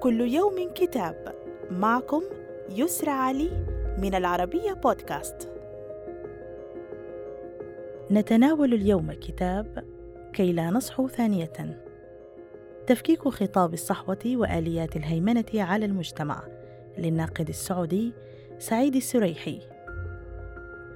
[0.00, 1.34] كل يوم كتاب.
[1.70, 2.22] معكم
[2.70, 3.50] يسرى علي
[3.98, 5.48] من العربية بودكاست.
[8.10, 9.84] نتناول اليوم كتاب
[10.32, 11.82] كي لا نصحو ثانية.
[12.86, 16.42] تفكيك خطاب الصحوة وآليات الهيمنة على المجتمع.
[16.98, 18.12] للناقد السعودي
[18.58, 19.60] سعيد السريحي.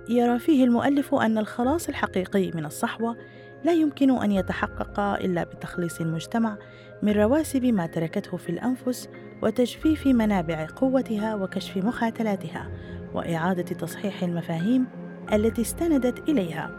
[0.09, 3.17] يرى فيه المؤلف أن الخلاص الحقيقي من الصحوة
[3.65, 6.57] لا يمكن أن يتحقق إلا بتخليص المجتمع
[7.03, 9.09] من رواسب ما تركته في الأنفس
[9.43, 12.71] وتجفيف منابع قوتها وكشف مخاتلاتها
[13.15, 14.87] وإعادة تصحيح المفاهيم
[15.33, 16.71] التي استندت إليها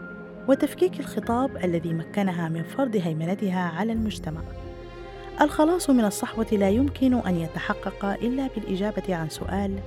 [0.48, 4.40] وتفكيك الخطاب الذي مكنها من فرض هيمنتها على المجتمع.
[5.40, 9.78] الخلاص من الصحوة لا يمكن أن يتحقق إلا بالإجابة عن سؤال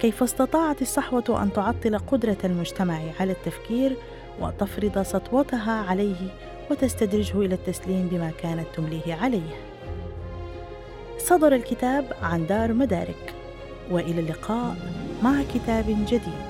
[0.00, 3.96] كيف استطاعت الصحوة أن تعطل قدرة المجتمع على التفكير
[4.40, 6.28] وتفرض سطوتها عليه
[6.70, 9.56] وتستدرجه إلى التسليم بما كانت تمليه عليه.
[11.18, 13.34] صدر الكتاب عن دار مدارك،
[13.90, 14.76] وإلى اللقاء
[15.22, 16.47] مع كتاب جديد.